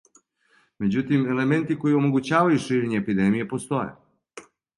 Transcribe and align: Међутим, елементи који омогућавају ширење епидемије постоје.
Међутим, 0.85 1.27
елементи 1.33 1.77
који 1.83 1.99
омогућавају 1.99 2.63
ширење 2.65 2.99
епидемије 3.03 3.47
постоје. 3.53 3.95